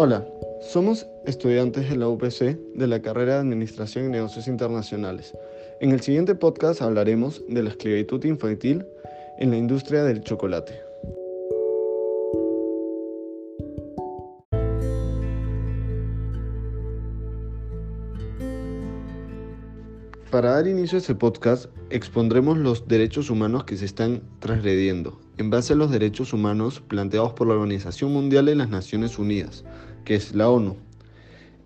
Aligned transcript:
Hola, 0.00 0.24
somos 0.60 1.08
estudiantes 1.26 1.90
de 1.90 1.96
la 1.96 2.06
UPC 2.06 2.56
de 2.76 2.86
la 2.86 3.02
carrera 3.02 3.34
de 3.34 3.40
Administración 3.40 4.04
y 4.04 4.08
Negocios 4.10 4.46
Internacionales. 4.46 5.36
En 5.80 5.90
el 5.90 6.00
siguiente 6.02 6.36
podcast 6.36 6.82
hablaremos 6.82 7.42
de 7.48 7.64
la 7.64 7.70
esclavitud 7.70 8.24
infantil 8.24 8.86
en 9.40 9.50
la 9.50 9.56
industria 9.56 10.04
del 10.04 10.22
chocolate. 10.22 10.80
Para 20.30 20.50
dar 20.50 20.68
inicio 20.68 20.96
a 20.96 21.00
este 21.00 21.14
podcast, 21.14 21.66
expondremos 21.88 22.58
los 22.58 22.86
derechos 22.86 23.30
humanos 23.30 23.64
que 23.64 23.78
se 23.78 23.86
están 23.86 24.20
transgrediendo, 24.40 25.18
en 25.38 25.48
base 25.48 25.72
a 25.72 25.76
los 25.76 25.90
derechos 25.90 26.34
humanos 26.34 26.82
planteados 26.86 27.32
por 27.32 27.46
la 27.46 27.54
Organización 27.54 28.12
Mundial 28.12 28.44
de 28.44 28.54
las 28.54 28.68
Naciones 28.68 29.18
Unidas, 29.18 29.64
que 30.08 30.14
es 30.14 30.34
la 30.34 30.48
ONU. 30.48 30.74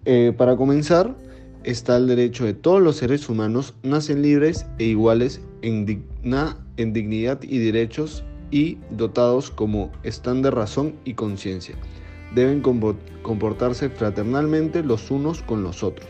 Eh, 0.04 0.34
para 0.36 0.56
comenzar, 0.56 1.14
está 1.62 1.96
el 1.96 2.08
derecho 2.08 2.44
de 2.44 2.54
todos 2.54 2.82
los 2.82 2.96
seres 2.96 3.28
humanos 3.28 3.72
nacen 3.84 4.20
libres 4.20 4.66
e 4.80 4.86
iguales 4.86 5.40
en, 5.62 5.86
dignidad 5.86 7.40
y 7.44 7.58
derechos 7.58 8.24
y 8.50 8.78
dotados 8.90 9.48
como 9.48 9.92
están 10.02 10.42
de 10.42 10.50
razón 10.50 10.96
y 11.04 11.14
conciencia. 11.14 11.76
Deben 12.34 12.62
comportarse 13.22 13.88
fraternalmente 13.90 14.82
los 14.82 15.12
unos 15.12 15.42
con 15.42 15.62
los 15.62 15.84
otros. 15.84 16.08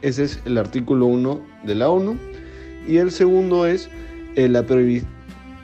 Ese 0.00 0.24
es 0.24 0.40
el 0.46 0.56
artículo 0.56 1.06
1 1.06 1.42
de 1.64 1.74
la 1.74 1.90
ONU. 1.90 2.16
Y 2.88 2.96
el 2.96 3.10
segundo 3.10 3.66
es 3.66 3.90
eh, 4.34 4.48
la, 4.48 4.64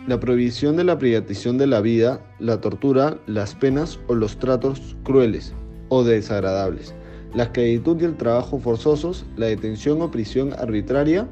la 0.06 0.20
prohibición 0.20 0.76
de 0.76 0.84
la 0.84 0.98
privatización 0.98 1.56
de 1.56 1.68
la 1.68 1.80
vida, 1.80 2.20
la 2.38 2.60
tortura, 2.60 3.18
las 3.26 3.54
penas 3.54 3.98
o 4.08 4.14
los 4.14 4.38
tratos 4.38 4.94
crueles 5.02 5.54
o 5.88 6.04
desagradables, 6.04 6.94
la 7.34 7.44
esclavitud 7.44 8.00
y 8.00 8.04
el 8.04 8.16
trabajo 8.16 8.58
forzosos, 8.58 9.26
la 9.36 9.46
detención 9.46 10.00
o 10.02 10.10
prisión 10.10 10.52
arbitraria, 10.54 11.28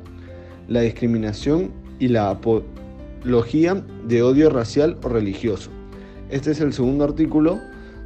la 0.68 0.80
discriminación 0.80 1.72
y 1.98 2.08
la 2.08 2.30
apología 2.30 3.82
de 4.06 4.22
odio 4.22 4.50
racial 4.50 4.98
o 5.02 5.08
religioso. 5.08 5.70
Este 6.30 6.50
es 6.50 6.60
el 6.60 6.72
segundo 6.72 7.04
artículo 7.04 7.60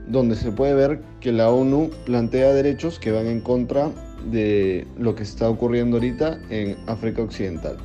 donde 0.08 0.36
se 0.36 0.50
puede 0.52 0.74
ver 0.74 1.00
que 1.20 1.32
la 1.32 1.50
ONU 1.50 1.90
plantea 2.06 2.52
derechos 2.52 2.98
que 2.98 3.12
van 3.12 3.27
en 3.27 3.40
contra 3.40 3.90
de 4.30 4.86
lo 4.98 5.14
que 5.14 5.22
está 5.22 5.48
ocurriendo 5.48 5.96
ahorita 5.96 6.38
en 6.50 6.77
África 6.86 7.22
Occidental. 7.22 7.77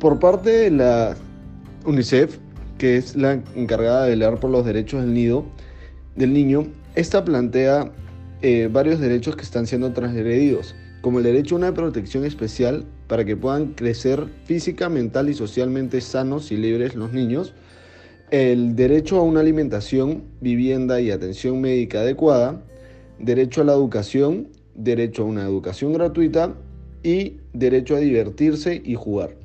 Por 0.00 0.18
parte 0.18 0.50
de 0.50 0.70
la 0.70 1.16
UNICEF, 1.86 2.38
que 2.78 2.96
es 2.96 3.16
la 3.16 3.40
encargada 3.54 4.04
de 4.04 4.10
velar 4.10 4.38
por 4.38 4.50
los 4.50 4.64
derechos 4.64 5.02
del, 5.02 5.14
nido, 5.14 5.44
del 6.16 6.32
niño, 6.32 6.66
esta 6.94 7.24
plantea 7.24 7.92
eh, 8.42 8.68
varios 8.70 9.00
derechos 9.00 9.36
que 9.36 9.42
están 9.42 9.66
siendo 9.66 9.92
transgredidos, 9.92 10.74
como 11.00 11.18
el 11.18 11.24
derecho 11.24 11.54
a 11.54 11.58
una 11.58 11.74
protección 11.74 12.24
especial 12.24 12.84
para 13.08 13.24
que 13.24 13.36
puedan 13.36 13.74
crecer 13.74 14.26
física, 14.44 14.88
mental 14.88 15.28
y 15.28 15.34
socialmente 15.34 16.00
sanos 16.00 16.52
y 16.52 16.56
libres 16.56 16.94
los 16.94 17.12
niños, 17.12 17.52
el 18.30 18.76
derecho 18.76 19.18
a 19.18 19.22
una 19.22 19.40
alimentación, 19.40 20.24
vivienda 20.40 21.00
y 21.00 21.10
atención 21.10 21.60
médica 21.60 22.00
adecuada, 22.00 22.62
derecho 23.18 23.62
a 23.62 23.64
la 23.64 23.72
educación, 23.72 24.48
derecho 24.74 25.22
a 25.22 25.26
una 25.26 25.42
educación 25.42 25.92
gratuita 25.92 26.54
y 27.02 27.38
derecho 27.52 27.96
a 27.96 28.00
divertirse 28.00 28.80
y 28.84 28.94
jugar. 28.94 29.36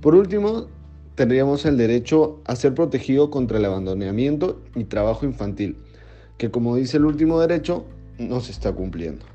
Por 0.00 0.14
último, 0.14 0.68
tendríamos 1.14 1.64
el 1.66 1.76
derecho 1.76 2.40
a 2.44 2.54
ser 2.54 2.74
protegido 2.74 3.30
contra 3.30 3.58
el 3.58 3.64
abandonamiento 3.64 4.62
y 4.76 4.84
trabajo 4.84 5.26
infantil, 5.26 5.76
que 6.38 6.50
como 6.50 6.76
dice 6.76 6.96
el 6.96 7.04
último 7.04 7.38
derecho, 7.40 7.84
no 8.18 8.40
se 8.40 8.52
está 8.52 8.72
cumpliendo. 8.72 9.26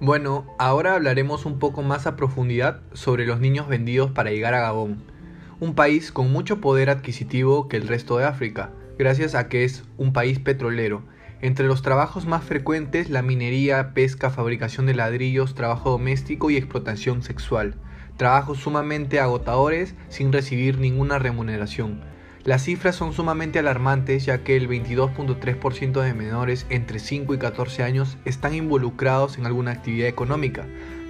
Bueno, 0.00 0.46
ahora 0.58 0.94
hablaremos 0.94 1.46
un 1.46 1.58
poco 1.58 1.82
más 1.82 2.06
a 2.06 2.16
profundidad 2.16 2.82
sobre 2.92 3.24
los 3.24 3.40
niños 3.40 3.68
vendidos 3.68 4.10
para 4.10 4.30
llegar 4.30 4.52
a 4.52 4.60
Gabón 4.60 5.14
un 5.60 5.74
país 5.74 6.12
con 6.12 6.30
mucho 6.32 6.60
poder 6.60 6.90
adquisitivo 6.90 7.68
que 7.68 7.76
el 7.76 7.88
resto 7.88 8.18
de 8.18 8.24
África, 8.24 8.70
gracias 8.98 9.34
a 9.34 9.48
que 9.48 9.64
es 9.64 9.84
un 9.96 10.12
país 10.12 10.38
petrolero. 10.38 11.02
Entre 11.44 11.66
los 11.66 11.82
trabajos 11.82 12.24
más 12.24 12.42
frecuentes, 12.42 13.10
la 13.10 13.20
minería, 13.20 13.92
pesca, 13.92 14.30
fabricación 14.30 14.86
de 14.86 14.94
ladrillos, 14.94 15.54
trabajo 15.54 15.90
doméstico 15.90 16.48
y 16.48 16.56
explotación 16.56 17.22
sexual. 17.22 17.74
Trabajos 18.16 18.60
sumamente 18.60 19.20
agotadores 19.20 19.94
sin 20.08 20.32
recibir 20.32 20.78
ninguna 20.78 21.18
remuneración. 21.18 22.00
Las 22.44 22.64
cifras 22.64 22.96
son 22.96 23.12
sumamente 23.12 23.58
alarmantes 23.58 24.24
ya 24.24 24.42
que 24.42 24.56
el 24.56 24.70
22.3% 24.70 26.00
de 26.00 26.14
menores 26.14 26.64
entre 26.70 26.98
5 26.98 27.34
y 27.34 27.38
14 27.38 27.82
años 27.82 28.16
están 28.24 28.54
involucrados 28.54 29.36
en 29.36 29.44
alguna 29.44 29.72
actividad 29.72 30.08
económica 30.08 30.64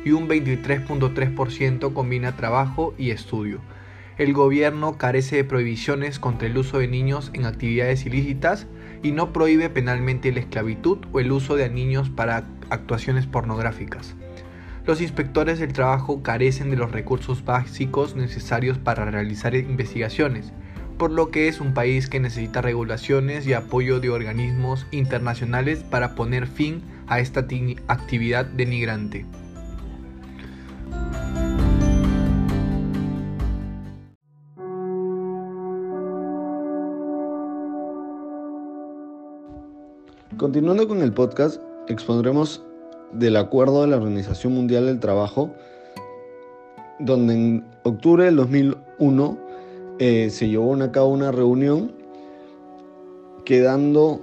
y 0.04 0.10
un 0.10 0.28
23.3% 0.28 1.92
combina 1.92 2.34
trabajo 2.34 2.92
y 2.98 3.10
estudio 3.10 3.60
el 4.16 4.32
gobierno 4.32 4.96
carece 4.96 5.36
de 5.36 5.44
prohibiciones 5.44 6.20
contra 6.20 6.46
el 6.46 6.56
uso 6.56 6.78
de 6.78 6.86
niños 6.86 7.30
en 7.34 7.46
actividades 7.46 8.06
ilícitas 8.06 8.66
y 9.04 9.12
no 9.12 9.34
prohíbe 9.34 9.68
penalmente 9.68 10.32
la 10.32 10.40
esclavitud 10.40 10.98
o 11.12 11.20
el 11.20 11.30
uso 11.30 11.54
de 11.54 11.68
niños 11.68 12.08
para 12.08 12.48
actuaciones 12.70 13.26
pornográficas. 13.26 14.16
Los 14.86 15.02
inspectores 15.02 15.58
del 15.58 15.74
trabajo 15.74 16.22
carecen 16.22 16.70
de 16.70 16.76
los 16.76 16.90
recursos 16.90 17.44
básicos 17.44 18.16
necesarios 18.16 18.78
para 18.78 19.04
realizar 19.04 19.54
investigaciones, 19.54 20.52
por 20.98 21.10
lo 21.10 21.30
que 21.30 21.48
es 21.48 21.60
un 21.60 21.74
país 21.74 22.08
que 22.08 22.18
necesita 22.18 22.62
regulaciones 22.62 23.46
y 23.46 23.52
apoyo 23.52 24.00
de 24.00 24.08
organismos 24.08 24.86
internacionales 24.90 25.84
para 25.84 26.14
poner 26.14 26.46
fin 26.46 26.82
a 27.06 27.20
esta 27.20 27.46
actividad 27.88 28.46
denigrante. 28.46 29.26
Continuando 40.44 40.86
con 40.86 41.00
el 41.00 41.10
podcast, 41.10 41.58
expondremos 41.88 42.62
del 43.12 43.34
acuerdo 43.38 43.80
de 43.80 43.86
la 43.86 43.96
Organización 43.96 44.52
Mundial 44.52 44.84
del 44.84 45.00
Trabajo, 45.00 45.54
donde 46.98 47.32
en 47.32 47.64
octubre 47.84 48.26
del 48.26 48.36
2001 48.36 49.38
eh, 50.00 50.28
se 50.28 50.50
llevó 50.50 50.74
a 50.74 50.92
cabo 50.92 51.08
una 51.08 51.32
reunión 51.32 51.92
quedando 53.46 54.20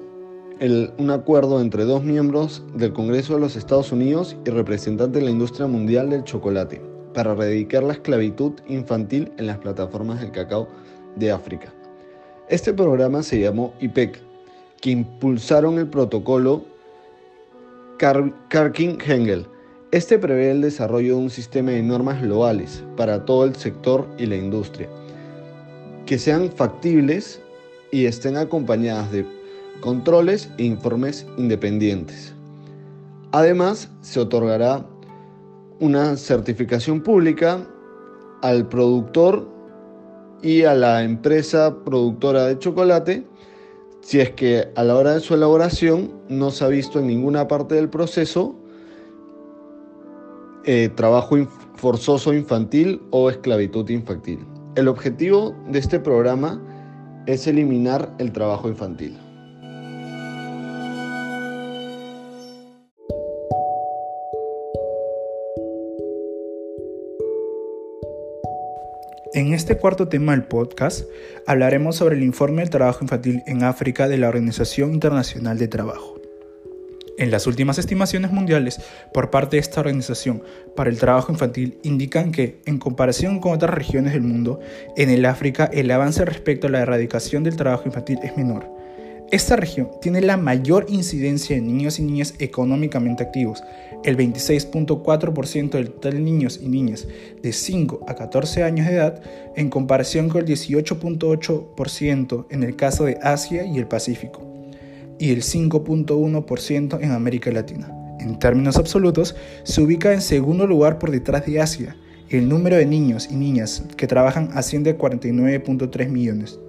un 1.00 1.09
acuerdo 1.09 1.59
entre 1.59 1.86
dos 1.86 2.04
miembros 2.04 2.64
del 2.76 2.94
Congreso 2.94 3.34
de 3.34 3.40
los 3.40 3.56
Estados 3.56 3.92
Unidos 3.92 4.38
y 4.46 4.52
representantes 4.52 5.20
de 5.20 5.26
la 5.26 5.32
industria 5.32 5.66
mundial 5.66 6.12
del 6.12 6.24
chocolate 6.24 6.84
para 7.16 7.32
erradicar 7.32 7.82
la 7.82 7.94
esclavitud 7.94 8.53
infantil 8.68 9.32
en 9.40 9.48
las 9.48 9.58
plataformas 9.58 10.22
del 10.22 10.30
cacao 10.30 10.68
de 11.16 11.32
África. 11.32 11.74
Este 12.48 12.76
programa 12.76 13.24
se 13.24 13.40
llamó 13.40 13.74
IPEC, 13.80 14.22
que 14.81 14.90
impulsaron 14.90 15.78
el 15.78 15.88
protocolo 15.88 16.64
Karkin-Hengel. 18.00 19.46
Este 19.92 20.18
prevé 20.18 20.52
el 20.52 20.62
desarrollo 20.62 21.16
de 21.16 21.22
un 21.22 21.30
sistema 21.30 21.72
de 21.72 21.84
normas 21.84 22.22
globales 22.22 22.84
para 22.97 23.25
todo 23.25 23.46
el 23.46 23.56
sector 23.56 24.08
y 24.18 24.25
la 24.25 24.38
industria, 24.38 24.90
que 26.06 26.18
sean 26.18 26.52
factibles 26.52 27.41
y 27.91 28.06
estén 28.06 28.38
acompañadas 28.38 29.12
de 29.12 29.25
controles 29.81 30.50
e 30.58 30.64
informes 30.64 31.28
independientes. 31.38 32.34
Además, 33.34 33.90
se 34.02 34.20
otorgará 34.20 34.85
una 35.79 36.16
certificación 36.17 37.02
pública 37.02 37.67
al 38.41 38.67
productor 38.67 39.47
y 40.41 40.64
a 40.64 40.73
la 40.73 41.03
empresa 41.03 41.76
productora 41.84 42.46
de 42.47 42.58
chocolate 42.58 43.31
si 44.02 44.20
es 44.20 44.32
que 44.32 44.68
a 44.76 44.84
la 44.84 44.96
hora 44.96 45.14
de 45.14 45.20
su 45.20 45.34
elaboración 45.34 46.12
no 46.28 46.52
se 46.52 46.66
ha 46.66 46.68
visto 46.68 47.00
en 47.00 47.08
ninguna 47.08 47.48
parte 47.48 47.76
del 47.76 47.90
proceso 47.90 48.56
eh, 50.66 50.90
trabajo 50.96 51.38
forzoso 51.76 52.34
infantil 52.34 53.02
o 53.12 53.30
esclavitud 53.30 53.90
infantil. 53.90 54.46
El 54.76 54.88
objetivo 54.88 55.56
de 55.70 55.80
este 55.80 56.00
programa 56.00 56.62
es 57.26 57.48
eliminar 57.48 58.14
el 58.20 58.32
trabajo 58.32 58.68
infantil. 58.70 59.18
En 69.41 69.55
este 69.55 69.76
cuarto 69.76 70.08
tema 70.08 70.34
del 70.34 70.43
podcast 70.43 71.08
hablaremos 71.47 71.96
sobre 71.96 72.16
el 72.16 72.22
informe 72.22 72.61
del 72.61 72.70
trabajo 72.70 72.99
infantil 73.02 73.41
en 73.47 73.64
África 73.64 74.08
de 74.08 74.20
la 74.20 74.29
Organización 74.29 74.93
Internacional 74.93 75.58
de 75.58 75.67
Trabajo. 75.67 76.22
En 77.17 77.32
las 77.32 77.47
últimas 77.47 77.79
estimaciones 77.79 78.32
mundiales 78.32 78.79
por 79.11 79.32
parte 79.32 79.55
de 79.55 79.61
esta 79.61 79.79
organización 79.79 80.43
para 80.76 80.91
el 80.91 80.99
trabajo 80.99 81.32
infantil 81.32 81.79
indican 81.82 82.32
que, 82.32 82.61
en 82.67 82.78
comparación 82.78 83.40
con 83.40 83.53
otras 83.53 83.73
regiones 83.73 84.14
del 84.14 84.22
mundo, 84.22 84.59
en 84.96 85.09
el 85.09 85.26
África 85.26 85.67
el 85.73 85.90
avance 85.90 86.23
respecto 86.23 86.67
a 86.67 86.70
la 86.70 86.82
erradicación 86.82 87.44
del 87.44 87.55
trabajo 87.55 87.85
infantil 87.87 88.20
es 88.22 88.37
menor. 88.37 88.81
Esta 89.32 89.56
región 89.56 89.90
tiene 90.02 90.20
la 90.20 90.36
mayor 90.36 90.88
incidencia 90.90 91.56
de 91.56 91.62
niños 91.62 92.00
y 92.00 92.04
niñas 92.04 92.34
económicamente 92.40 93.24
activos. 93.24 93.64
El 94.04 94.18
26.4% 94.18 95.70
del 95.70 95.92
total 95.92 96.16
de 96.16 96.20
niños 96.20 96.60
y 96.62 96.68
niñas 96.68 97.08
de 97.42 97.54
5 97.54 98.02
a 98.10 98.16
14 98.16 98.64
años 98.64 98.88
de 98.88 98.96
edad, 98.96 99.24
en 99.56 99.70
comparación 99.70 100.28
con 100.28 100.42
el 100.42 100.48
18.8% 100.48 102.48
en 102.50 102.64
el 102.64 102.76
caso 102.76 103.06
de 103.06 103.20
Asia 103.22 103.64
y 103.64 103.78
el 103.78 103.88
Pacífico 103.88 104.46
y 105.18 105.32
el 105.32 105.44
5.1% 105.44 107.00
en 107.02 107.12
América 107.12 107.52
Latina. 107.52 107.90
En 108.20 108.38
términos 108.38 108.76
absolutos, 108.76 109.38
se 109.64 109.82
ubica 109.82 110.12
en 110.12 110.22
segundo 110.22 110.68
lugar 110.68 111.00
por 111.00 111.10
detrás 111.10 111.46
de 111.46 111.62
Asia. 111.62 111.96
El 112.28 112.50
número 112.50 112.76
de 112.76 112.86
niños 112.86 113.30
y 113.32 113.38
niñas 113.38 113.86
que 113.96 114.08
trabajan 114.08 114.50
asciende 114.56 114.90
a 114.90 114.98
49.3 114.98 116.10
millones. 116.10 116.60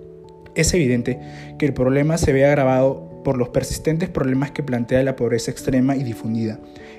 Es 0.54 0.74
evidente 0.74 1.18
que 1.58 1.66
el 1.66 1.72
problema 1.72 2.18
se 2.18 2.32
ve 2.32 2.44
agravado 2.44 3.22
por 3.24 3.38
los 3.38 3.48
persistentes 3.48 4.08
problemas 4.08 4.50
que 4.50 4.62
plantea 4.62 5.02
la 5.02 5.16
pobreza 5.16 5.50
extrema 5.50 5.96
y 5.96 6.02
difundida, 6.02 6.58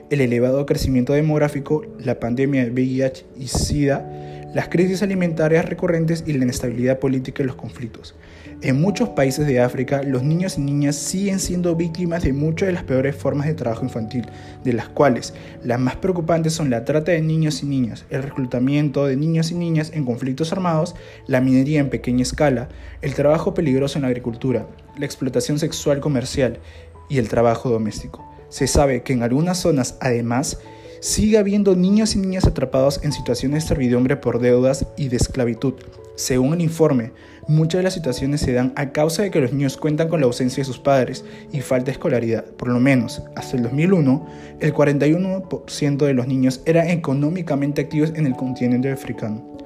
el 0.09 0.21
elevado 0.21 0.65
crecimiento 0.65 1.13
demográfico, 1.13 1.85
la 1.99 2.19
pandemia 2.19 2.63
de 2.63 2.71
VIH 2.71 3.25
y 3.37 3.47
SIDA, 3.47 4.32
las 4.53 4.69
crisis 4.69 5.01
alimentarias 5.01 5.65
recurrentes 5.65 6.23
y 6.27 6.33
la 6.33 6.43
inestabilidad 6.43 6.99
política 6.99 7.43
y 7.43 7.45
los 7.45 7.55
conflictos. 7.55 8.15
En 8.61 8.79
muchos 8.79 9.09
países 9.09 9.45
de 9.45 9.59
África, 9.59 10.03
los 10.03 10.23
niños 10.23 10.57
y 10.57 10.61
niñas 10.61 10.95
siguen 10.95 11.39
siendo 11.39 11.75
víctimas 11.75 12.23
de 12.23 12.31
muchas 12.31 12.67
de 12.67 12.73
las 12.73 12.83
peores 12.83 13.15
formas 13.15 13.47
de 13.47 13.55
trabajo 13.55 13.83
infantil, 13.83 14.25
de 14.63 14.73
las 14.73 14.87
cuales 14.87 15.33
las 15.63 15.79
más 15.79 15.97
preocupantes 15.97 16.53
son 16.53 16.69
la 16.69 16.85
trata 16.85 17.11
de 17.11 17.21
niños 17.21 17.61
y 17.63 17.65
niñas, 17.65 18.05
el 18.09 18.23
reclutamiento 18.23 19.05
de 19.05 19.17
niños 19.17 19.51
y 19.51 19.55
niñas 19.55 19.91
en 19.93 20.05
conflictos 20.05 20.53
armados, 20.53 20.95
la 21.27 21.41
minería 21.41 21.79
en 21.79 21.89
pequeña 21.89 22.21
escala, 22.21 22.69
el 23.01 23.15
trabajo 23.15 23.53
peligroso 23.53 23.97
en 23.97 24.03
la 24.03 24.07
agricultura, 24.09 24.67
la 24.97 25.05
explotación 25.05 25.59
sexual 25.59 25.99
comercial 25.99 26.59
y 27.09 27.17
el 27.17 27.27
trabajo 27.27 27.69
doméstico. 27.69 28.25
Se 28.49 28.67
sabe 28.67 29.03
que 29.03 29.13
en 29.13 29.23
algunas 29.23 29.57
zonas, 29.57 29.97
además, 29.99 30.59
sigue 31.03 31.37
habiendo 31.37 31.75
niños 31.75 32.15
y 32.15 32.19
niñas 32.19 32.45
atrapados 32.45 33.01
en 33.03 33.11
situaciones 33.11 33.63
de 33.63 33.67
servidumbre 33.67 34.15
por 34.15 34.39
deudas 34.39 34.85
y 34.95 35.09
de 35.09 35.17
esclavitud. 35.17 35.73
Según 36.15 36.53
el 36.53 36.61
informe, 36.61 37.11
muchas 37.45 37.79
de 37.79 37.83
las 37.83 37.93
situaciones 37.93 38.39
se 38.39 38.53
dan 38.53 38.71
a 38.77 38.93
causa 38.93 39.21
de 39.21 39.29
que 39.29 39.41
los 39.41 39.51
niños 39.51 39.75
cuentan 39.75 40.07
con 40.07 40.21
la 40.21 40.27
ausencia 40.27 40.61
de 40.61 40.65
sus 40.65 40.79
padres 40.79 41.25
y 41.51 41.59
falta 41.59 41.87
de 41.87 41.91
escolaridad. 41.91 42.45
Por 42.45 42.69
lo 42.69 42.79
menos, 42.79 43.21
hasta 43.35 43.57
el 43.57 43.63
2001, 43.63 44.27
el 44.61 44.73
41% 44.73 45.97
de 46.05 46.13
los 46.13 46.25
niños 46.25 46.61
eran 46.65 46.87
económicamente 46.87 47.81
activos 47.81 48.13
en 48.15 48.25
el 48.25 48.37
continente 48.37 48.89
africano. 48.89 49.57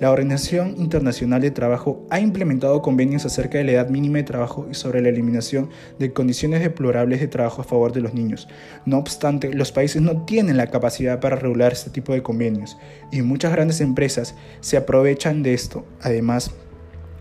La 0.00 0.10
Organización 0.10 0.74
Internacional 0.76 1.40
de 1.40 1.52
Trabajo 1.52 2.04
ha 2.10 2.18
implementado 2.18 2.82
convenios 2.82 3.24
acerca 3.24 3.58
de 3.58 3.64
la 3.64 3.72
edad 3.72 3.88
mínima 3.88 4.18
de 4.18 4.24
trabajo 4.24 4.66
y 4.68 4.74
sobre 4.74 5.00
la 5.00 5.08
eliminación 5.08 5.70
de 6.00 6.12
condiciones 6.12 6.62
deplorables 6.62 7.20
de 7.20 7.28
trabajo 7.28 7.62
a 7.62 7.64
favor 7.64 7.92
de 7.92 8.00
los 8.00 8.12
niños. 8.12 8.48
No 8.86 8.98
obstante, 8.98 9.54
los 9.54 9.70
países 9.70 10.02
no 10.02 10.24
tienen 10.24 10.56
la 10.56 10.66
capacidad 10.66 11.20
para 11.20 11.36
regular 11.36 11.72
este 11.72 11.90
tipo 11.90 12.12
de 12.12 12.24
convenios 12.24 12.76
y 13.12 13.22
muchas 13.22 13.52
grandes 13.52 13.80
empresas 13.80 14.34
se 14.60 14.76
aprovechan 14.76 15.44
de 15.44 15.54
esto. 15.54 15.86
Además, 16.02 16.50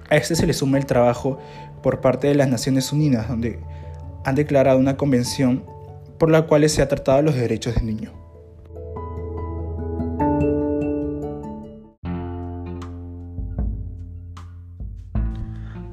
a 0.10 0.18
este 0.18 0.36
se 0.36 0.48
le 0.48 0.54
suma 0.54 0.80
el 0.80 0.88
trabajo 0.88 1.38
por 1.84 2.02
parte 2.02 2.28
de 2.28 2.36
las 2.36 2.50
Naciones 2.50 2.92
Unidas, 2.92 3.28
donde 3.28 3.60
han 4.26 4.34
declarado 4.34 4.80
una 4.80 4.98
convención 4.98 5.64
por 6.18 6.32
la 6.32 6.48
cual 6.48 6.68
se 6.70 6.82
ha 6.82 6.88
tratado 6.88 7.22
los 7.22 7.36
derechos 7.36 7.76
del 7.76 7.86
niño. 7.86 8.23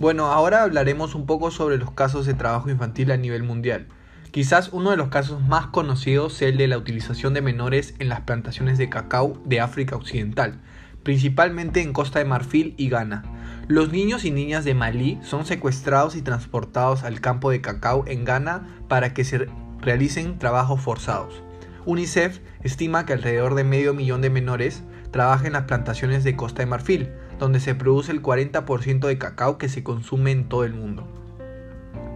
Bueno, 0.01 0.33
ahora 0.33 0.63
hablaremos 0.63 1.15
un 1.15 1.27
poco 1.27 1.51
sobre 1.51 1.77
los 1.77 1.91
casos 1.91 2.25
de 2.25 2.33
trabajo 2.33 2.71
infantil 2.71 3.11
a 3.11 3.19
nivel 3.19 3.43
mundial. 3.43 3.87
Quizás 4.31 4.71
uno 4.73 4.91
de 4.91 4.97
los 4.97 5.09
casos 5.09 5.43
más 5.43 5.67
conocidos 5.67 6.33
sea 6.33 6.49
el 6.49 6.57
de 6.57 6.69
la 6.69 6.79
utilización 6.79 7.35
de 7.35 7.43
menores 7.43 7.95
en 7.99 8.09
las 8.09 8.23
plantaciones 8.23 8.79
de 8.79 8.89
cacao 8.89 9.39
de 9.45 9.61
África 9.61 9.97
Occidental, 9.97 10.59
principalmente 11.03 11.83
en 11.83 11.93
Costa 11.93 12.19
de 12.19 12.25
Marfil 12.25 12.75
y 12.79 12.89
Ghana. 12.89 13.25
Los 13.69 13.93
niños 13.93 14.25
y 14.25 14.31
niñas 14.31 14.65
de 14.65 14.73
Malí 14.73 15.19
son 15.23 15.45
secuestrados 15.45 16.17
y 16.17 16.23
transportados 16.23 17.03
al 17.03 17.21
campo 17.21 17.51
de 17.51 17.61
cacao 17.61 18.05
en 18.07 18.25
Ghana 18.25 18.67
para 18.89 19.13
que 19.13 19.25
se 19.25 19.49
realicen 19.83 20.39
trabajos 20.39 20.81
forzados. 20.81 21.43
UNICEF 21.85 22.41
estima 22.63 23.05
que 23.05 23.13
alrededor 23.13 23.55
de 23.55 23.65
medio 23.65 23.93
millón 23.93 24.23
de 24.23 24.31
menores 24.31 24.83
trabajan 25.11 25.49
en 25.49 25.53
las 25.53 25.65
plantaciones 25.65 26.25
de 26.25 26.37
Costa 26.37 26.63
de 26.63 26.67
Marfil, 26.67 27.11
donde 27.41 27.59
se 27.59 27.75
produce 27.75 28.13
el 28.13 28.23
40% 28.23 29.09
de 29.09 29.19
cacao 29.19 29.59
que 29.59 29.69
se 29.69 29.83
consume 29.83 30.31
en 30.31 30.49
todo 30.49 30.65
el 30.65 30.75
mundo. 30.75 31.09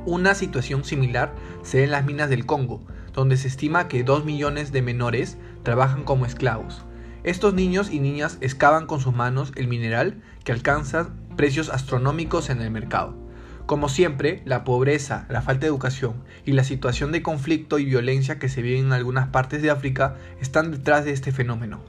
Una 0.07 0.35
situación 0.35 0.85
similar 0.85 1.35
se 1.63 1.79
ve 1.79 1.85
en 1.85 1.91
las 1.91 2.05
minas 2.05 2.29
del 2.31 2.47
Congo, 2.47 2.83
donde 3.15 3.37
se 3.37 3.49
estima 3.49 3.89
que 3.89 4.05
2 4.05 4.25
millones 4.25 4.71
de 4.71 4.83
menores 4.83 5.39
trabajan 5.63 6.05
como 6.05 6.27
esclavos. 6.27 6.85
Estos 7.23 7.55
niños 7.55 7.91
y 7.91 8.01
niñas 8.01 8.37
excavan 8.43 8.87
con 8.87 9.01
sus 9.01 9.15
manos 9.15 9.53
el 9.57 9.67
mineral 9.67 10.23
que 10.45 10.53
alcanza 10.53 11.09
precios 11.37 11.71
astronómicos 11.71 12.51
en 12.51 12.61
el 12.61 12.71
mercado. 12.71 13.17
Como 13.65 13.89
siempre, 13.89 14.43
la 14.45 14.63
pobreza, 14.63 15.25
la 15.31 15.41
falta 15.41 15.63
de 15.63 15.69
educación 15.69 16.23
y 16.45 16.53
la 16.53 16.65
situación 16.65 17.13
de 17.13 17.23
conflicto 17.23 17.79
y 17.79 17.87
violencia 17.87 18.39
que 18.39 18.51
se 18.51 18.61
vive 18.61 18.79
en 18.79 18.93
algunas 18.93 19.29
partes 19.29 19.63
de 19.63 19.71
África 19.71 20.17
están 20.39 20.71
detrás 20.71 21.07
de 21.07 21.13
este 21.13 21.33
fenómeno. 21.33 21.81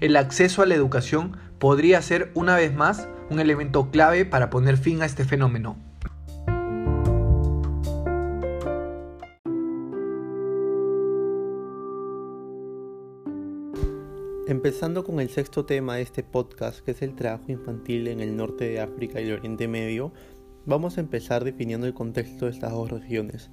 El 0.00 0.16
acceso 0.16 0.60
a 0.60 0.66
la 0.66 0.74
educación 0.74 1.36
podría 1.60 2.00
ser 2.00 2.32
una 2.34 2.56
vez 2.56 2.74
más 2.74 3.06
un 3.28 3.38
elemento 3.38 3.90
clave 3.90 4.24
para 4.24 4.48
poner 4.48 4.78
fin 4.78 5.02
a 5.02 5.04
este 5.04 5.24
fenómeno. 5.24 5.76
Empezando 14.48 15.04
con 15.04 15.20
el 15.20 15.28
sexto 15.28 15.64
tema 15.64 15.96
de 15.96 16.02
este 16.02 16.24
podcast, 16.24 16.80
que 16.80 16.90
es 16.90 17.02
el 17.02 17.14
trabajo 17.14 17.52
infantil 17.52 18.08
en 18.08 18.18
el 18.20 18.36
norte 18.36 18.64
de 18.64 18.80
África 18.80 19.20
y 19.20 19.28
el 19.28 19.34
Oriente 19.34 19.68
Medio, 19.68 20.12
vamos 20.66 20.96
a 20.96 21.00
empezar 21.00 21.44
definiendo 21.44 21.86
el 21.86 21.94
contexto 21.94 22.46
de 22.46 22.52
estas 22.52 22.72
dos 22.72 22.90
regiones. 22.90 23.50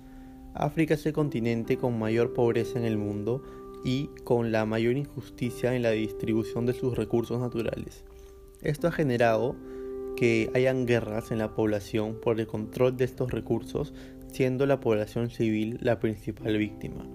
África 0.56 0.96
es 0.96 1.06
el 1.06 1.14
continente 1.14 1.78
con 1.78 2.00
mayor 2.00 2.34
pobreza 2.34 2.80
en 2.80 2.86
el 2.86 2.98
mundo 2.98 3.44
y 3.84 4.10
con 4.24 4.52
la 4.52 4.66
mayor 4.66 4.98
injusticia 4.98 5.76
en 5.76 5.84
la 5.84 5.92
distribución 5.92 6.66
de 6.66 6.74
sus 6.74 6.98
recursos 6.98 7.40
naturales. 7.40 8.04
Esto 8.62 8.88
ha 8.88 8.92
generado 8.92 9.56
que 10.16 10.50
hayan 10.56 10.86
guerras 10.86 11.32
en 11.32 11.38
la 11.38 11.54
población 11.54 12.20
por 12.20 12.40
el 12.40 12.48
control 12.48 12.98
de 12.98 13.06
estos 13.06 13.32
recursos, 13.32 13.94
siendo 14.32 14.66
la 14.66 14.80
población 14.80 15.30
civil 15.30 15.78
la 15.82 16.00
principal 16.00 16.58
víctima. 16.58 17.08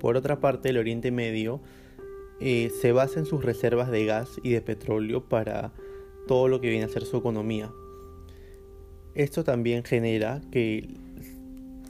Por 0.00 0.16
otra 0.16 0.40
parte, 0.40 0.70
el 0.70 0.78
Oriente 0.78 1.12
Medio 1.12 1.62
eh, 2.40 2.70
se 2.80 2.90
basa 2.90 3.20
en 3.20 3.26
sus 3.26 3.44
reservas 3.44 3.90
de 3.90 4.04
gas 4.04 4.40
y 4.42 4.50
de 4.50 4.60
petróleo 4.60 5.28
para 5.28 5.72
todo 6.26 6.48
lo 6.48 6.60
que 6.60 6.70
viene 6.70 6.84
a 6.84 6.88
ser 6.88 7.04
su 7.04 7.16
economía. 7.16 7.70
Esto 9.14 9.44
también 9.44 9.84
genera 9.84 10.40
que 10.50 10.88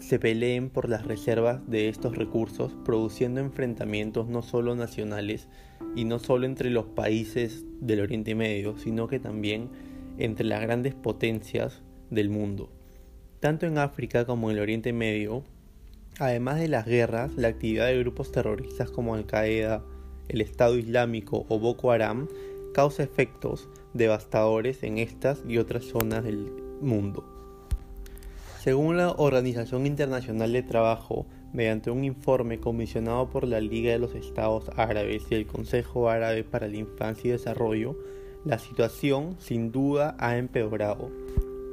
se 0.03 0.19
peleen 0.19 0.69
por 0.69 0.89
las 0.89 1.07
reservas 1.07 1.71
de 1.71 1.89
estos 1.89 2.17
recursos, 2.17 2.75
produciendo 2.85 3.41
enfrentamientos 3.41 4.29
no 4.29 4.43
solo 4.43 4.75
nacionales 4.75 5.49
y 5.95 6.05
no 6.05 6.19
solo 6.19 6.47
entre 6.47 6.71
los 6.71 6.87
países 6.87 7.65
del 7.81 8.01
Oriente 8.01 8.35
Medio, 8.35 8.77
sino 8.79 9.07
que 9.07 9.21
también 9.21 9.71
entre 10.19 10.45
las 10.45 10.61
grandes 10.61 10.95
potencias 10.95 11.83
del 12.11 12.31
mundo. 12.31 12.69
Tanto 13.41 13.67
en 13.67 13.79
África 13.79 14.25
como 14.25 14.51
en 14.51 14.57
el 14.57 14.63
Oriente 14.63 14.93
Medio, 14.93 15.45
además 16.19 16.59
de 16.59 16.69
las 16.69 16.87
guerras, 16.87 17.33
la 17.37 17.49
actividad 17.49 17.87
de 17.87 17.99
grupos 18.01 18.33
terroristas 18.33 18.91
como 18.91 19.15
Al-Qaeda, 19.15 19.85
el 20.29 20.41
Estado 20.41 20.77
Islámico 20.79 21.47
o 21.49 21.59
Boko 21.59 21.93
Haram 21.93 22.29
causa 22.75 23.03
efectos 23.03 23.69
devastadores 23.95 24.83
en 24.83 24.99
estas 24.99 25.43
y 25.47 25.59
otras 25.59 25.85
zonas 25.85 26.25
del 26.25 26.51
mundo. 26.81 27.32
Según 28.63 28.97
la 28.97 29.11
Organización 29.11 29.87
Internacional 29.87 30.53
de 30.53 30.63
Trabajo, 30.63 31.27
mediante 31.53 31.91
un 31.91 32.05
informe 32.05 32.61
comisionado 32.61 33.29
por 33.29 33.45
la 33.45 33.61
Liga 33.61 33.91
de 33.91 33.99
los 33.99 34.15
Estados 34.15 34.71
Árabes 34.77 35.25
y 35.31 35.35
el 35.35 35.47
Consejo 35.47 36.09
Árabe 36.09 36.45
para 36.45 36.69
la 36.69 36.77
Infancia 36.77 37.27
y 37.27 37.33
Desarrollo, 37.33 37.99
la 38.45 38.61
situación 38.61 39.35
sin 39.41 39.73
duda 39.73 40.15
ha 40.21 40.39
empeorado. 40.39 41.11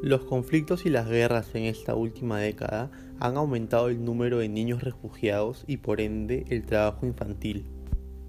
Los 0.01 0.21
conflictos 0.23 0.87
y 0.87 0.89
las 0.89 1.07
guerras 1.07 1.53
en 1.53 1.65
esta 1.65 1.93
última 1.93 2.39
década 2.39 2.89
han 3.19 3.37
aumentado 3.37 3.89
el 3.89 4.03
número 4.03 4.39
de 4.39 4.49
niños 4.49 4.81
refugiados 4.81 5.65
y 5.67 5.77
por 5.77 6.01
ende 6.01 6.45
el 6.49 6.65
trabajo 6.65 7.05
infantil. 7.05 7.67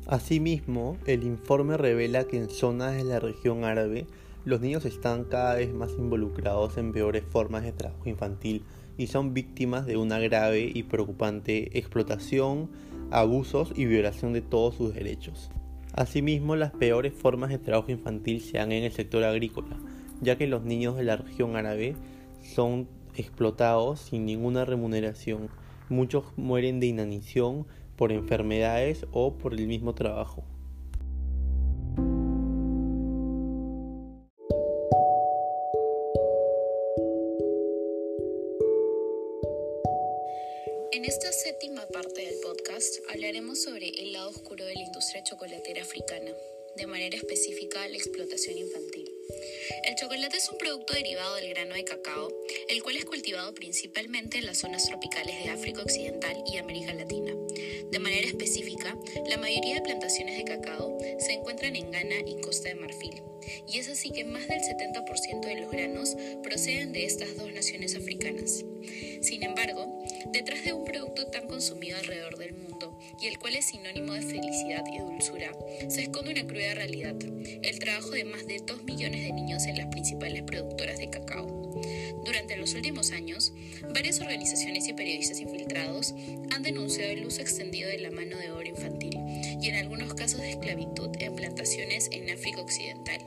Asimismo, 0.07 0.99
el 1.07 1.23
informe 1.23 1.79
revela 1.79 2.25
que 2.25 2.37
en 2.37 2.51
zonas 2.51 2.95
de 2.95 3.05
la 3.05 3.21
región 3.21 3.65
árabe 3.65 4.07
los 4.45 4.61
niños 4.61 4.85
están 4.85 5.25
cada 5.25 5.57
vez 5.57 5.73
más 5.73 5.93
involucrados 5.99 6.77
en 6.79 6.93
peores 6.93 7.25
formas 7.25 7.63
de 7.63 7.73
trabajo 7.73 8.09
infantil, 8.09 8.65
y 8.97 9.07
son 9.07 9.33
víctimas 9.33 9.87
de 9.87 9.97
una 9.97 10.19
grave 10.19 10.71
y 10.75 10.83
preocupante 10.83 11.79
explotación, 11.79 12.69
abusos 13.11 13.73
y 13.75 13.87
violación 13.87 14.33
de 14.33 14.43
todos 14.43 14.75
sus 14.75 14.95
derechos. 14.95 15.51
Asimismo, 15.95 16.55
las 16.55 16.73
peores 16.73 17.15
formas 17.15 17.51
de 17.51 17.59
trabajo 17.59 17.91
infantil 17.91 18.41
se 18.41 18.59
dan 18.59 18.73
en 18.73 18.85
el 18.85 18.93
sector 18.93 19.25
agrícola, 19.25 19.77
ya 20.21 20.37
que 20.37 20.47
los 20.47 20.65
niños 20.65 20.97
de 20.97 21.05
la 21.05 21.17
región 21.17 21.57
árabe 21.57 21.97
son 22.43 22.89
explotados 23.17 24.01
sin 24.01 24.27
ninguna 24.27 24.65
remuneración. 24.65 25.49
Muchos 25.89 26.25
mueren 26.37 26.79
de 26.79 26.87
inanición 26.87 27.67
por 27.97 28.13
enfermedades 28.13 29.07
o 29.13 29.35
por 29.35 29.55
el 29.55 29.67
mismo 29.67 29.95
trabajo. 29.95 30.45
En 40.93 41.05
esta 41.05 41.31
séptima 41.31 41.87
parte 41.87 42.21
del 42.21 42.35
podcast 42.41 42.97
hablaremos 43.11 43.63
sobre 43.63 43.91
el 43.91 44.13
lado 44.13 44.31
oscuro 44.31 44.65
de 44.65 44.75
la 44.75 44.83
industria 44.83 45.23
chocolatera 45.23 45.83
africana, 45.83 46.33
de 46.77 46.87
manera 46.89 47.17
específica 47.17 47.87
la 47.87 47.97
explotación 47.97 48.59
infantil. 48.59 49.09
El 49.85 49.95
chocolate 49.95 50.37
es 50.37 50.51
un 50.51 50.59
producto 50.59 50.93
derivado 50.95 51.37
del 51.37 51.51
grano 51.51 51.77
de 51.77 51.85
cacao, 51.85 52.29
el 52.69 52.83
cual 52.83 52.97
es 52.97 53.05
cultivado 53.05 53.55
principalmente 53.55 54.39
en 54.39 54.47
las 54.47 54.59
zonas 54.59 54.87
tropicales 54.87 55.45
de 55.45 55.51
África 55.51 55.81
Occidental 55.81 56.43
y 56.45 56.57
América 56.57 56.93
Latina. 56.93 57.37
De 57.91 57.99
manera 58.01 58.27
específica, 58.27 58.97
la 59.29 59.37
mayoría 59.37 59.77
de 59.77 59.83
plantaciones 59.83 60.37
de 60.39 60.45
cacao 60.45 60.99
se 61.21 61.35
encuentran 61.35 61.77
en 61.77 61.93
Ghana 61.93 62.17
y 62.27 62.41
Costa 62.41 62.69
de 62.69 62.75
Marfil, 62.75 63.23
y 63.69 63.79
es 63.79 63.89
así 63.89 64.11
que 64.11 64.25
más 64.25 64.49
del 64.49 64.61
70% 64.61 65.41
de 65.41 65.61
los 65.61 65.71
granos 65.71 66.17
proceden 66.43 66.93
de 66.93 67.05
estas 67.05 67.37
dos 67.37 67.53
naciones 67.53 67.95
africanas. 67.95 68.65
Sin 69.21 69.43
embargo, 69.43 70.00
detrás 70.33 70.65
de 70.65 70.73
un 70.73 70.85
producto 70.85 71.27
tan 71.27 71.47
consumido 71.47 71.97
alrededor 71.99 72.39
del 72.39 72.55
mundo 72.55 72.99
y 73.21 73.27
el 73.27 73.39
cual 73.39 73.57
es 73.57 73.67
sinónimo 73.67 74.13
de 74.13 74.23
felicidad 74.23 74.85
y 74.93 74.99
dulzura, 74.99 75.53
se 75.89 76.03
esconde 76.03 76.33
una 76.33 76.47
cruda 76.47 76.75
realidad, 76.75 77.17
el 77.63 77.79
trabajo 77.79 78.11
de 78.11 78.25
más 78.25 78.47
de 78.47 78.61
2 78.65 78.85
millones 78.85 79.23
de 79.23 79.33
niños 79.33 79.65
en 79.65 79.77
las 79.77 79.87
principales 79.87 80.43
productoras 80.43 80.99
de 80.99 81.11
cacao. 81.11 81.71
Durante 82.25 82.57
los 82.57 82.75
últimos 82.75 83.13
años, 83.13 83.53
varias 83.95 84.21
organizaciones 84.21 84.87
y 84.89 84.93
periodistas 84.93 85.41
infiltrados 85.41 86.15
han 86.51 86.63
denunciado 86.63 87.11
el 87.11 87.27
uso 87.27 87.41
extendido 87.41 87.89
de 87.89 87.99
la 87.99 88.11
mano 88.11 88.37
de 88.37 88.51
obra 88.51 88.69
infantil 88.69 89.17
y 89.61 89.69
en 89.69 89.77
algunos 89.77 90.15
casos 90.15 90.41
de 90.41 90.51
esclavitud 90.51 91.11
en 91.19 91.35
plantaciones 91.35 92.09
en 92.13 92.31
África 92.31 92.61
Occidental. 92.61 93.21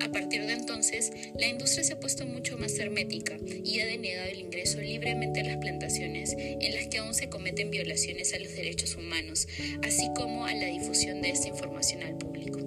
A 0.00 0.08
partir 0.08 0.46
de 0.46 0.52
entonces, 0.52 1.10
la 1.38 1.46
industria 1.46 1.84
se 1.84 1.92
ha 1.94 2.00
puesto 2.00 2.26
mucho 2.26 2.56
más 2.58 2.78
hermética 2.78 3.36
y 3.64 3.80
ha 3.80 3.86
denegado 3.86 4.28
el 4.28 4.40
ingreso 4.40 4.80
libremente 4.80 5.40
a 5.40 5.44
las 5.44 5.56
plantaciones 5.58 6.34
en 6.36 6.74
las 6.74 6.88
que 6.88 6.98
aún 6.98 7.14
se 7.14 7.28
cometen 7.28 7.70
violaciones 7.70 8.34
a 8.34 8.38
los 8.38 8.54
derechos 8.54 8.96
humanos, 8.96 9.48
así 9.82 10.08
como 10.16 10.46
a 10.46 10.54
la 10.54 10.66
difusión 10.66 11.22
de 11.22 11.30
esta 11.30 11.48
información 11.48 12.02
al 12.02 12.16
público. 12.16 12.60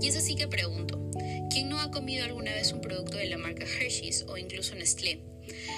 Y 0.00 0.08
es 0.08 0.16
así 0.16 0.34
que 0.34 0.48
pregunto, 0.48 1.10
¿quién 1.50 1.68
no 1.68 1.80
ha 1.80 1.90
comido 1.90 2.24
alguna 2.24 2.54
vez 2.54 2.72
un 2.72 2.80
producto 2.80 3.16
de 3.16 3.26
la 3.26 3.38
marca 3.38 3.64
Hershey's 3.64 4.24
o 4.28 4.38
incluso 4.38 4.74
Nestlé? 4.74 5.20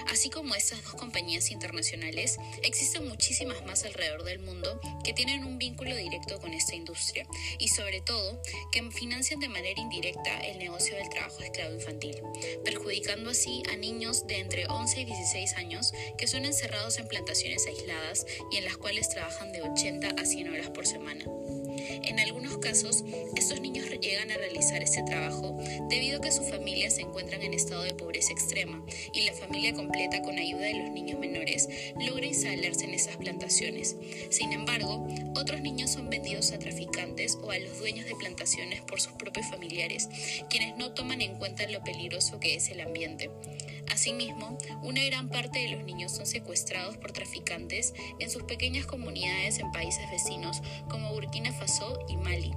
Así 0.08 0.30
como 0.30 0.54
estas 0.54 0.82
dos 0.82 0.94
compañías 0.94 1.50
internacionales, 1.50 2.38
existen 2.62 3.06
muchísimas 3.08 3.64
más 3.66 3.84
alrededor 3.84 4.24
del 4.24 4.40
mundo 4.40 4.80
que 5.04 5.12
tienen 5.12 5.44
un 5.44 5.58
vínculo 5.58 5.94
directo 5.96 6.38
con 6.40 6.52
esta 6.52 6.74
industria 6.74 7.26
y 7.58 7.68
sobre 7.68 8.00
todo 8.00 8.40
que 8.72 8.90
financian 8.90 9.40
de 9.40 9.48
manera 9.48 9.80
indirecta 9.80 10.40
el 10.40 10.58
negocio 10.58 10.96
del 10.96 11.08
trabajo 11.08 11.40
esclavo 11.40 11.74
infantil, 11.74 12.16
perjudicando 12.64 13.30
así 13.30 13.62
a 13.72 13.76
niños 13.76 14.26
de 14.26 14.38
entre 14.38 14.66
11 14.66 15.00
y 15.00 15.04
16 15.04 15.54
años 15.54 15.92
que 16.18 16.26
son 16.26 16.44
encerrados 16.44 16.98
en 16.98 17.08
plantaciones 17.08 17.66
aisladas 17.66 18.26
y 18.50 18.56
en 18.56 18.64
las 18.64 18.76
cuales 18.76 19.08
trabajan 19.08 19.52
de 19.52 19.62
80 19.62 20.08
a 20.20 20.24
100 20.24 20.52
horas 20.52 20.70
por 20.70 20.86
semana. 20.86 21.24
En 22.04 22.18
algunos 22.20 22.58
casos, 22.58 23.04
estos 23.36 23.60
niños 23.60 23.86
llegan 24.00 24.30
a 24.30 24.36
realizar 24.36 24.82
este 24.82 25.02
trabajo 25.02 25.58
debido 25.88 26.18
a 26.18 26.20
que 26.20 26.32
sus 26.32 26.48
familias 26.48 26.94
se 26.94 27.02
encuentran 27.02 27.42
en 27.42 27.54
estado 27.54 27.82
de 27.82 27.94
pobreza 27.94 28.32
extrema 28.32 28.82
y 29.12 29.22
la 29.22 29.32
familia 29.32 29.74
completa 29.74 30.22
con 30.22 30.38
ayuda 30.38 30.62
de 30.62 30.74
los 30.74 30.90
niños 30.90 31.18
menores 31.18 31.68
logra 31.98 32.26
instalarse 32.26 32.84
en 32.84 32.94
esas 32.94 33.16
plantaciones. 33.16 33.96
Sin 34.30 34.52
embargo, 34.52 35.06
otros 35.36 35.60
niños 35.60 35.90
son 35.90 36.10
vendidos 36.10 36.52
a 36.52 36.58
traficantes 36.58 37.38
o 37.42 37.50
a 37.50 37.58
los 37.58 37.78
dueños 37.78 38.06
de 38.06 38.14
plantaciones 38.14 38.80
por 38.82 39.00
sus 39.00 39.12
propios 39.12 39.46
familiares, 39.46 40.08
quienes 40.48 40.76
no 40.76 40.92
toman 40.92 41.20
en 41.20 41.36
cuenta 41.36 41.68
lo 41.68 41.82
peligroso 41.82 42.40
que 42.40 42.54
es 42.54 42.68
el 42.70 42.80
ambiente. 42.80 43.30
Asimismo, 43.92 44.56
una 44.82 45.04
gran 45.04 45.28
parte 45.28 45.58
de 45.58 45.76
los 45.76 45.84
niños 45.84 46.12
son 46.12 46.26
secuestrados 46.26 46.96
por 46.96 47.12
traficantes 47.12 47.92
en 48.18 48.30
sus 48.30 48.44
pequeñas 48.44 48.86
comunidades 48.86 49.58
en 49.58 49.72
países 49.72 50.08
vecinos 50.10 50.62
como 50.88 51.12
Burkina 51.12 51.52
Faso 51.52 51.98
y 52.08 52.16
Mali. 52.16 52.52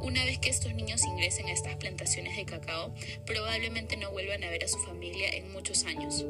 Una 0.00 0.24
vez 0.24 0.38
que 0.38 0.48
estos 0.48 0.74
niños 0.74 1.04
ingresen 1.04 1.46
a 1.46 1.52
estas 1.52 1.76
plantaciones 1.76 2.36
de 2.36 2.44
cacao, 2.44 2.94
probablemente 3.26 3.96
no 3.96 4.10
vuelvan 4.12 4.44
a 4.44 4.50
ver 4.50 4.64
a 4.64 4.68
su 4.68 4.78
familia 4.78 5.28
en 5.30 5.52
muchos 5.52 5.84
años. 5.84 6.24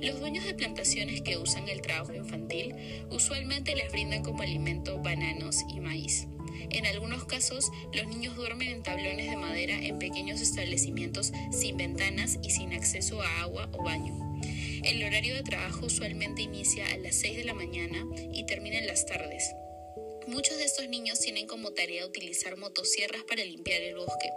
Los 0.00 0.20
dueños 0.20 0.44
de 0.44 0.54
plantaciones 0.54 1.20
que 1.22 1.36
usan 1.36 1.68
el 1.68 1.82
trabajo 1.82 2.14
infantil 2.14 2.74
usualmente 3.10 3.74
les 3.74 3.90
brindan 3.90 4.22
como 4.22 4.42
alimento 4.42 4.98
bananos 4.98 5.58
y 5.68 5.80
maíz. 5.80 6.26
En 6.70 6.86
algunos 6.86 7.24
casos, 7.24 7.70
los 7.92 8.06
niños 8.06 8.36
duermen 8.36 8.68
en 8.68 8.82
tablones 8.82 9.30
de 9.30 9.36
madera 9.36 9.74
en 9.74 9.98
pequeños 9.98 10.40
establecimientos 10.40 11.32
sin 11.50 11.76
ventanas 11.76 12.38
y 12.42 12.50
sin 12.50 12.72
acceso 12.72 13.22
a 13.22 13.42
agua 13.42 13.68
o 13.72 13.82
baño. 13.82 14.40
El 14.82 15.04
horario 15.04 15.34
de 15.34 15.42
trabajo 15.42 15.86
usualmente 15.86 16.42
inicia 16.42 16.86
a 16.88 16.96
las 16.96 17.14
6 17.16 17.36
de 17.36 17.44
la 17.44 17.54
mañana 17.54 18.04
y 18.32 18.44
termina 18.46 18.78
en 18.78 18.86
las 18.86 19.06
tardes. 19.06 19.54
Muchos 20.26 20.58
de 20.58 20.64
estos 20.64 20.88
niños 20.88 21.18
tienen 21.18 21.46
como 21.46 21.72
tarea 21.72 22.06
utilizar 22.06 22.56
motosierras 22.56 23.24
para 23.24 23.44
limpiar 23.44 23.82
el 23.82 23.96
bosque. 23.96 24.30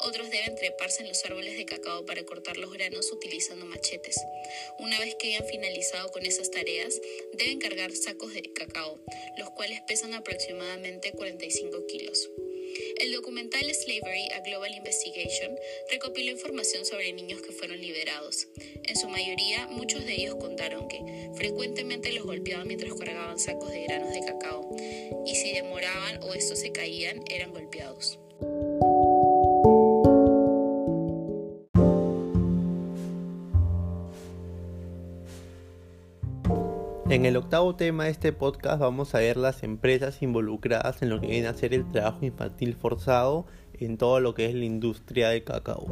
Otros 0.00 0.30
deben 0.30 0.56
treparse 0.56 1.02
en 1.02 1.08
los 1.08 1.24
árboles 1.24 1.56
de 1.56 1.64
cacao 1.64 2.04
para 2.04 2.24
cortar 2.24 2.56
los 2.56 2.72
granos 2.72 3.12
utilizando 3.12 3.64
machetes. 3.64 4.16
Una 4.78 4.98
vez 4.98 5.14
que 5.14 5.28
hayan 5.34 5.48
finalizado 5.48 6.10
con 6.10 6.26
esas 6.26 6.50
tareas, 6.50 7.00
deben 7.34 7.58
cargar 7.60 7.92
sacos 7.92 8.34
de 8.34 8.42
cacao, 8.52 8.98
los 9.36 9.50
cuales 9.50 9.80
pesan 9.82 10.14
aproximadamente 10.14 11.12
45 11.12 11.86
kilos. 11.86 12.28
El 13.00 13.12
documental 13.12 13.62
Slavery 13.72 14.28
a 14.32 14.40
Global 14.40 14.74
Investigation 14.74 15.56
recopiló 15.88 16.32
información 16.32 16.84
sobre 16.84 17.12
niños 17.12 17.40
que 17.42 17.52
fueron 17.52 17.80
liberados. 17.80 18.48
En 18.88 18.96
su 18.96 19.08
mayoría, 19.08 19.68
muchos 19.68 20.04
de 20.04 20.14
ellos 20.14 20.34
contaron 20.34 20.88
que 20.88 21.30
frecuentemente 21.36 22.12
los 22.12 22.24
golpeaban 22.24 22.66
mientras 22.66 22.94
cargaban 22.94 23.38
sacos 23.38 23.70
de 23.70 23.84
granos 23.84 24.12
de 24.12 24.20
cacao, 24.20 24.74
y 25.24 25.34
si 25.36 25.52
demoraban 25.52 26.22
o 26.24 26.34
estos 26.34 26.58
se 26.58 26.72
caían, 26.72 27.22
eran 27.30 27.52
golpeados. 27.52 28.18
En 37.10 37.24
el 37.24 37.38
octavo 37.38 37.74
tema 37.74 38.04
de 38.04 38.10
este 38.10 38.34
podcast 38.34 38.80
vamos 38.80 39.14
a 39.14 39.20
ver 39.20 39.38
las 39.38 39.62
empresas 39.62 40.20
involucradas 40.20 41.00
en 41.00 41.08
lo 41.08 41.22
que 41.22 41.28
viene 41.28 41.48
a 41.48 41.54
ser 41.54 41.72
el 41.72 41.90
trabajo 41.90 42.26
infantil 42.26 42.74
forzado 42.74 43.46
en 43.72 43.96
todo 43.96 44.20
lo 44.20 44.34
que 44.34 44.44
es 44.44 44.54
la 44.54 44.66
industria 44.66 45.30
del 45.30 45.42
cacao. 45.42 45.86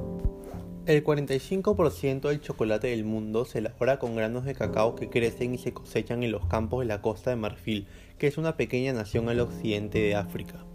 El 0.84 1.02
45% 1.02 2.28
del 2.28 2.42
chocolate 2.42 2.88
del 2.88 3.04
mundo 3.04 3.46
se 3.46 3.60
elabora 3.60 3.98
con 3.98 4.14
granos 4.14 4.44
de 4.44 4.54
cacao 4.54 4.94
que 4.94 5.08
crecen 5.08 5.54
y 5.54 5.58
se 5.58 5.72
cosechan 5.72 6.22
en 6.22 6.32
los 6.32 6.44
campos 6.48 6.80
de 6.80 6.86
la 6.86 7.00
costa 7.00 7.30
de 7.30 7.36
Marfil, 7.36 7.86
que 8.18 8.26
es 8.26 8.36
una 8.36 8.58
pequeña 8.58 8.92
nación 8.92 9.30
al 9.30 9.40
occidente 9.40 9.98
de 9.98 10.16
África. 10.16 10.66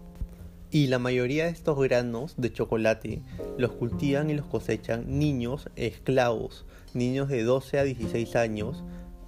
Y 0.72 0.88
la 0.88 0.98
mayoría 0.98 1.44
de 1.44 1.50
estos 1.50 1.78
granos 1.78 2.34
de 2.36 2.52
chocolate 2.52 3.22
los 3.58 3.72
cultivan 3.72 4.28
y 4.28 4.34
los 4.34 4.46
cosechan 4.46 5.18
niños 5.20 5.68
esclavos, 5.76 6.66
niños 6.94 7.28
de 7.28 7.44
12 7.44 7.78
a 7.78 7.84
16 7.84 8.34
años, 8.36 8.82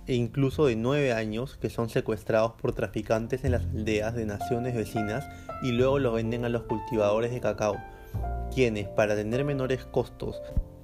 e 0.07 0.15
incluso 0.15 0.67
de 0.67 0.77
9 0.77 1.13
años 1.13 1.57
que 1.57 1.71
son 1.71 1.89
secuestrados 1.89 2.53
por 2.61 2.73
traficantes 2.73 3.45
en 3.45 3.53
las 3.53 3.65
aldeas 3.65 4.15
de 4.15 4.27
naciones 4.27 4.75
vecinas 4.75 5.27
y 5.63 5.73
luego 5.73 5.99
los 5.99 6.15
venden 6.15 6.45
a 6.45 6.49
los 6.49 6.65
cultivadores 6.65 7.33
de 7.33 7.41
cacao, 7.41 7.77
quienes 8.55 8.89
para 8.89 9.17
tener 9.17 9.45
menores 9.45 9.85
costos 9.85 10.41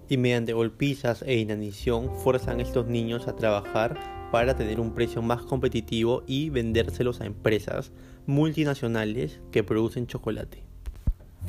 y 0.08 0.16
mediante 0.16 0.52
golpizas 0.52 1.22
e 1.22 1.36
inanición 1.36 2.14
fuerzan 2.16 2.58
a 2.58 2.62
estos 2.62 2.86
niños 2.86 3.28
a 3.28 3.36
trabajar 3.36 3.98
para 4.32 4.56
tener 4.56 4.80
un 4.80 4.94
precio 4.94 5.22
más 5.22 5.42
competitivo 5.42 6.22
y 6.26 6.50
vendérselos 6.50 7.20
a 7.20 7.26
empresas 7.26 7.92
multinacionales 8.26 9.40
que 9.50 9.64
producen 9.64 10.06
chocolate. 10.06 10.62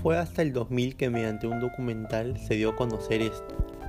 Fue 0.01 0.17
hasta 0.17 0.41
el 0.41 0.53
2000 0.53 0.95
que 0.95 1.09
mediante 1.09 1.47
un 1.47 1.59
documental 1.59 2.39
se 2.39 2.55
dio 2.55 2.71
a 2.71 2.75
conocer 2.75 3.21
esto 3.21 3.80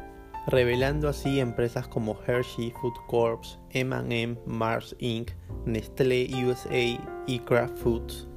revelando 0.47 1.09
así 1.09 1.41
empresas 1.41 1.87
como 1.89 2.19
Hershey 2.27 2.71
Food 2.71 2.95
Corps, 3.07 3.59
M&M, 3.71 4.37
Mars 4.47 4.97
Inc., 4.99 5.31
Nestlé 5.65 6.29
USA 6.45 7.25
y 7.27 7.39
Kraft 7.41 7.77
Foods. 7.79 8.29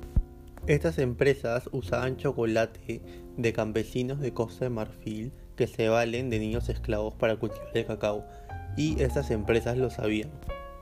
Estas 0.67 0.97
empresas 0.97 1.69
usaban 1.71 2.17
chocolate 2.17 3.01
de 3.37 3.53
campesinos 3.53 4.19
de 4.19 4.33
Costa 4.33 4.65
de 4.65 4.71
Marfil 4.71 5.31
que 5.55 5.67
se 5.67 5.89
valen 5.89 6.29
de 6.29 6.39
niños 6.39 6.69
esclavos 6.69 7.13
para 7.15 7.37
cultivar 7.37 7.69
el 7.73 7.85
cacao 7.85 8.25
y 8.75 9.01
estas 9.01 9.31
empresas 9.31 9.77
lo 9.77 9.89
sabían. 9.89 10.31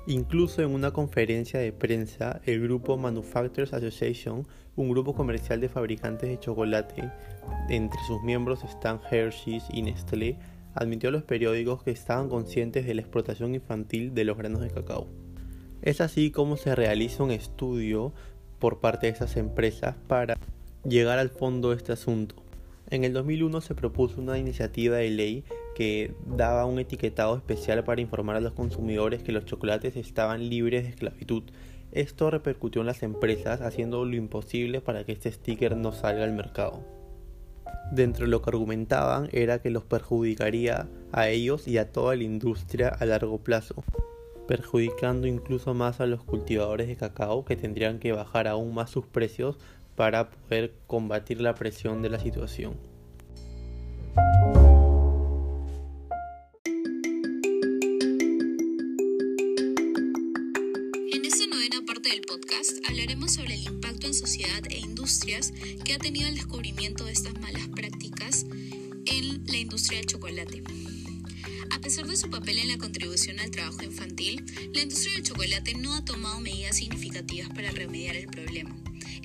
Incluso 0.06 0.62
en 0.62 0.74
una 0.74 0.92
conferencia 0.92 1.60
de 1.62 1.72
prensa, 1.72 2.42
el 2.46 2.62
grupo 2.62 2.98
Manufacturers 2.98 3.74
Association, 3.74 4.46
un 4.76 4.90
grupo 4.90 5.14
comercial 5.16 5.62
de 5.62 5.70
fabricantes 5.70 6.30
de 6.30 6.40
chocolate, 6.40 7.10
entre 7.70 8.00
sus 8.08 8.22
miembros 8.24 8.64
están 8.64 9.00
Hershey's 9.10 9.64
y 9.72 9.82
Nestlé, 9.82 10.38
admitió 10.74 11.10
a 11.10 11.12
los 11.12 11.24
periódicos 11.24 11.84
que 11.84 11.92
estaban 11.92 12.30
conscientes 12.30 12.86
de 12.86 12.94
la 12.94 13.02
explotación 13.02 13.56
infantil 13.56 14.14
de 14.14 14.24
los 14.24 14.38
granos 14.38 14.62
de 14.62 14.70
cacao. 14.70 15.08
Es 15.82 16.02
así 16.02 16.32
como 16.32 16.58
se 16.58 16.76
realiza 16.76 17.24
un 17.24 17.32
estudio 17.32 18.14
por 18.60 18.80
parte 18.80 19.08
de 19.08 19.14
estas 19.14 19.36
empresas 19.36 19.96
para 20.08 20.38
llegar 20.86 21.20
al 21.20 21.30
fondo 21.30 21.72
de 21.72 21.76
este 21.76 21.92
asunto. 21.92 22.36
En 22.90 23.04
el 23.04 23.14
2001 23.14 23.62
se 23.62 23.76
propuso 23.76 24.22
una 24.22 24.38
iniciativa 24.38 24.98
de 24.98 25.10
ley 25.10 25.44
que 25.76 26.14
daba 26.26 26.66
un 26.66 26.80
etiquetado 26.80 27.36
especial 27.36 27.84
para 27.84 28.02
informar 28.02 28.36
a 28.36 28.42
los 28.42 28.54
consumidores 28.54 29.24
que 29.24 29.32
los 29.32 29.46
chocolates 29.46 29.96
estaban 29.96 30.50
libres 30.50 30.84
de 30.84 30.90
esclavitud. 30.90 31.44
Esto 31.92 32.30
repercutió 32.30 32.82
en 32.82 32.88
las 32.88 33.04
empresas 33.04 33.62
haciendo 33.62 34.06
lo 34.06 34.16
imposible 34.16 34.82
para 34.82 35.04
que 35.04 35.12
este 35.12 35.32
sticker 35.32 35.76
no 35.76 35.92
salga 35.92 36.24
al 36.24 36.34
mercado. 36.34 36.84
Dentro 37.92 38.26
de 38.26 38.32
lo 38.32 38.42
que 38.42 38.50
argumentaban 38.50 39.30
era 39.32 39.60
que 39.60 39.70
los 39.70 39.84
perjudicaría 39.84 40.88
a 41.12 41.30
ellos 41.30 41.68
y 41.68 41.78
a 41.78 41.92
toda 41.92 42.16
la 42.16 42.24
industria 42.24 42.90
a 42.90 43.06
largo 43.06 43.38
plazo, 43.38 43.84
perjudicando 44.48 45.28
incluso 45.28 45.74
más 45.74 46.00
a 46.00 46.06
los 46.06 46.24
cultivadores 46.24 46.88
de 46.88 46.96
cacao 46.96 47.46
que 47.46 47.56
tendrían 47.56 48.00
que 48.00 48.12
bajar 48.12 48.48
aún 48.48 48.74
más 48.74 48.90
sus 48.90 49.06
precios 49.06 49.58
para 49.96 50.30
poder 50.30 50.74
combatir 50.88 51.40
la 51.40 51.56
presión 51.56 52.02
de 52.02 52.10
la 52.10 52.20
situación. 52.20 52.93
Que 65.84 65.94
ha 65.94 66.00
tenido 66.00 66.28
el 66.28 66.36
descubrimiento 66.36 67.06
de 67.06 67.14
estas 67.14 67.34
malas 67.40 67.68
prácticas 67.70 68.46
en 69.06 69.46
la 69.46 69.58
industria 69.58 70.00
del 70.00 70.08
chocolate. 70.08 70.64
A 71.72 71.80
pesar 71.80 72.08
de 72.08 72.16
su 72.16 72.30
papel 72.30 72.60
en 72.60 72.70
la 72.70 72.78
contribución 72.78 73.40
al 73.40 73.52
trabajo 73.52 73.84
infantil, 73.84 74.46
la 74.74 74.82
industria 74.82 75.14
del 75.16 75.24
chocolate 75.24 75.74
no 75.76 75.94
ha 75.94 76.06
tomado 76.06 76.40
medidas 76.40 76.78
significativas 76.78 77.50
para 77.50 77.72
remediar 77.72 78.16
el 78.16 78.28
problema. 78.28 78.76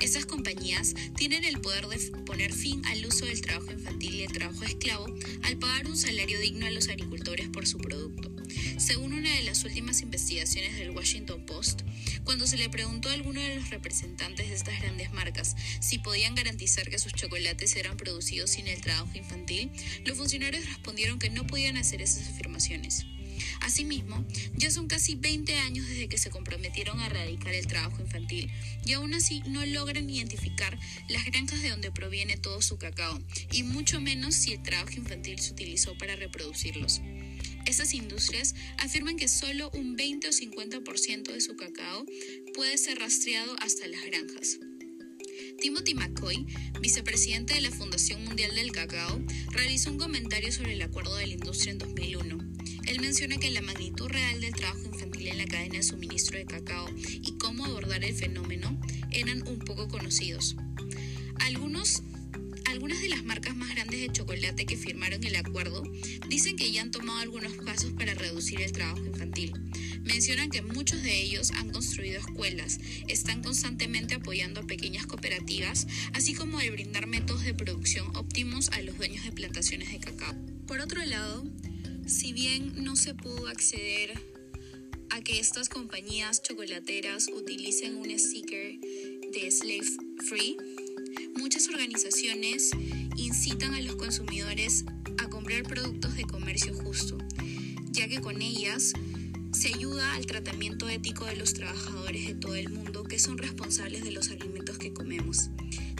Estas 0.00 0.26
compañías 0.26 0.94
tienen 1.16 1.44
el 1.44 1.60
poder 1.60 1.88
de 1.88 1.98
poner 2.22 2.52
fin 2.52 2.84
al 2.86 3.04
uso 3.04 3.26
del 3.26 3.40
trabajo 3.40 3.72
infantil 3.72 4.14
y 4.14 4.22
el 4.22 4.32
trabajo 4.32 4.64
esclavo 4.64 5.06
al 5.42 5.58
pagar 5.58 5.86
un 5.88 5.96
salario 5.96 6.38
digno 6.40 6.66
a 6.66 6.70
los 6.70 6.88
agricultores 6.88 7.48
por 7.48 7.66
su 7.66 7.78
producto. 7.78 8.37
Según 8.76 9.12
una 9.12 9.34
de 9.34 9.42
las 9.42 9.64
últimas 9.64 10.02
investigaciones 10.02 10.76
del 10.76 10.90
Washington 10.90 11.44
Post, 11.46 11.82
cuando 12.24 12.46
se 12.46 12.56
le 12.56 12.68
preguntó 12.68 13.08
a 13.08 13.12
alguno 13.12 13.40
de 13.40 13.56
los 13.56 13.70
representantes 13.70 14.48
de 14.48 14.54
estas 14.54 14.80
grandes 14.80 15.12
marcas 15.12 15.56
si 15.80 15.98
podían 15.98 16.34
garantizar 16.34 16.88
que 16.88 16.98
sus 16.98 17.12
chocolates 17.12 17.76
eran 17.76 17.96
producidos 17.96 18.50
sin 18.50 18.68
el 18.68 18.80
trabajo 18.80 19.16
infantil, 19.16 19.70
los 20.04 20.16
funcionarios 20.16 20.66
respondieron 20.66 21.18
que 21.18 21.30
no 21.30 21.46
podían 21.46 21.76
hacer 21.76 22.02
esas 22.02 22.28
afirmaciones. 22.28 23.06
Asimismo, 23.60 24.24
ya 24.56 24.70
son 24.70 24.88
casi 24.88 25.14
20 25.14 25.56
años 25.58 25.86
desde 25.86 26.08
que 26.08 26.18
se 26.18 26.30
comprometieron 26.30 27.00
a 27.00 27.06
erradicar 27.06 27.54
el 27.54 27.66
trabajo 27.66 28.00
infantil 28.00 28.50
y 28.84 28.92
aún 28.92 29.14
así 29.14 29.42
no 29.46 29.64
logran 29.66 30.08
identificar 30.08 30.78
las 31.08 31.24
granjas 31.24 31.62
de 31.62 31.70
donde 31.70 31.90
proviene 31.90 32.36
todo 32.36 32.62
su 32.62 32.78
cacao 32.78 33.20
y 33.52 33.62
mucho 33.62 34.00
menos 34.00 34.34
si 34.34 34.52
el 34.52 34.62
trabajo 34.62 34.94
infantil 34.96 35.38
se 35.38 35.52
utilizó 35.52 35.96
para 35.98 36.16
reproducirlos. 36.16 37.00
Estas 37.66 37.94
industrias 37.94 38.54
afirman 38.78 39.16
que 39.16 39.28
solo 39.28 39.70
un 39.74 39.96
20 39.96 40.28
o 40.28 40.30
50% 40.30 41.32
de 41.32 41.40
su 41.40 41.56
cacao 41.56 42.06
puede 42.54 42.78
ser 42.78 42.98
rastreado 42.98 43.56
hasta 43.60 43.86
las 43.86 44.04
granjas. 44.04 44.58
Timothy 45.60 45.94
McCoy, 45.94 46.46
vicepresidente 46.80 47.54
de 47.54 47.60
la 47.60 47.70
Fundación 47.70 48.24
Mundial 48.24 48.54
del 48.54 48.72
Cacao, 48.72 49.20
realizó 49.50 49.90
un 49.90 49.98
comentario 49.98 50.52
sobre 50.52 50.74
el 50.74 50.82
acuerdo 50.82 51.16
de 51.16 51.26
la 51.26 51.34
industria 51.34 51.72
en 51.72 51.78
2001. 51.78 52.38
Él 52.86 53.00
menciona 53.00 53.38
que 53.38 53.50
la 53.50 53.60
magnitud 53.60 54.08
real 54.08 54.40
del 54.40 54.54
trabajo 54.54 54.84
infantil 54.84 55.28
en 55.28 55.38
la 55.38 55.46
cadena 55.46 55.76
de 55.76 55.82
suministro 55.82 56.38
de 56.38 56.46
cacao 56.46 56.88
y 56.96 57.36
cómo 57.38 57.64
abordar 57.64 58.04
el 58.04 58.14
fenómeno 58.14 58.80
eran 59.10 59.46
un 59.48 59.58
poco 59.58 59.88
conocidos. 59.88 60.56
Algunos 61.40 62.02
algunas 62.68 63.00
de 63.00 63.08
las 63.08 63.24
marcas 63.24 63.56
más 63.56 63.70
grandes 63.70 64.00
de 64.00 64.12
chocolate 64.12 64.66
que 64.66 64.76
firmaron 64.76 65.24
el 65.24 65.36
acuerdo 65.36 65.82
dicen 66.28 66.56
que 66.56 66.70
ya 66.70 66.82
han 66.82 66.90
tomado 66.90 67.18
algunos 67.20 67.52
pasos 67.64 67.92
para 67.92 68.14
reducir 68.14 68.60
el 68.60 68.72
trabajo 68.72 69.04
infantil. 69.04 69.52
Mencionan 70.02 70.50
que 70.50 70.60
muchos 70.60 71.02
de 71.02 71.18
ellos 71.20 71.50
han 71.52 71.70
construido 71.70 72.18
escuelas, 72.18 72.78
están 73.08 73.42
constantemente 73.42 74.14
apoyando 74.14 74.60
a 74.60 74.66
pequeñas 74.66 75.06
cooperativas, 75.06 75.86
así 76.12 76.34
como 76.34 76.60
el 76.60 76.70
brindar 76.70 77.06
métodos 77.06 77.42
de 77.44 77.54
producción 77.54 78.14
óptimos 78.16 78.68
a 78.70 78.82
los 78.82 78.98
dueños 78.98 79.24
de 79.24 79.32
plantaciones 79.32 79.90
de 79.90 80.00
cacao. 80.00 80.34
Por 80.66 80.80
otro 80.80 81.04
lado, 81.04 81.44
si 82.06 82.34
bien 82.34 82.84
no 82.84 82.96
se 82.96 83.14
pudo 83.14 83.48
acceder 83.48 84.12
a 85.10 85.22
que 85.22 85.40
estas 85.40 85.70
compañías 85.70 86.42
chocolateras 86.42 87.28
utilicen 87.28 87.96
un 87.96 88.18
sticker 88.18 88.78
de 88.78 89.50
slave 89.50 89.88
free, 90.26 90.56
muchas 91.36 91.68
organizaciones 91.68 92.70
incitan 93.16 93.74
a 93.74 93.80
los 93.80 93.96
consumidores 93.96 94.84
a 95.18 95.28
comprar 95.28 95.62
productos 95.62 96.16
de 96.16 96.24
comercio 96.24 96.74
justo, 96.74 97.18
ya 97.90 98.08
que 98.08 98.20
con 98.20 98.42
ellas 98.42 98.92
se 99.52 99.68
ayuda 99.74 100.14
al 100.14 100.26
tratamiento 100.26 100.88
ético 100.88 101.24
de 101.24 101.36
los 101.36 101.54
trabajadores 101.54 102.26
de 102.26 102.34
todo 102.34 102.54
el 102.54 102.68
mundo 102.68 103.04
que 103.04 103.18
son 103.18 103.38
responsables 103.38 104.04
de 104.04 104.12
los 104.12 104.30
alimentos 104.30 104.78
que 104.78 104.92
comemos. 104.92 105.50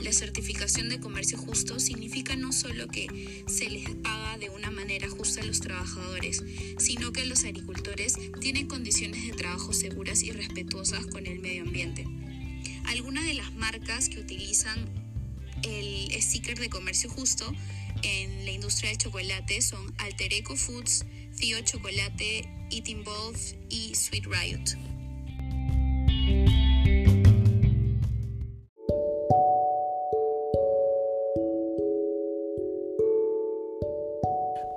La 0.02 0.12
certificación 0.12 0.88
de 0.88 1.00
comercio 1.00 1.38
justo 1.38 1.80
significa 1.80 2.36
no 2.36 2.52
solo 2.52 2.86
que 2.88 3.42
se 3.48 3.68
les 3.68 3.88
paga 3.96 4.38
de 4.38 4.50
una 4.50 4.70
manera 4.70 5.08
justa 5.08 5.40
a 5.40 5.44
los 5.44 5.60
trabajadores, 5.60 6.44
sino 6.78 7.12
que 7.12 7.26
los 7.26 7.44
agricultores 7.44 8.14
tienen 8.40 8.68
condiciones 8.68 9.26
de 9.26 9.32
trabajo 9.32 9.72
seguras 9.72 10.22
y 10.22 10.30
respetuosas 10.30 11.06
con 11.06 11.26
el 11.26 11.40
medio 11.40 11.62
ambiente. 11.62 12.06
Algunas 12.86 13.24
de 13.24 13.34
las 13.34 13.54
marcas 13.54 14.08
que 14.08 14.20
utilizan 14.20 15.07
el 15.62 16.22
sticker 16.22 16.58
de 16.58 16.68
comercio 16.68 17.10
justo 17.10 17.52
en 18.02 18.44
la 18.44 18.52
industria 18.52 18.90
del 18.90 18.98
chocolate 18.98 19.60
son 19.60 19.94
Alter 19.98 20.32
Eco 20.32 20.56
Foods, 20.56 21.04
Theo 21.38 21.60
Chocolate, 21.60 22.48
Eating 22.70 23.04
Bowl 23.04 23.34
y 23.68 23.94
Sweet 23.94 24.26
Riot. 24.26 24.78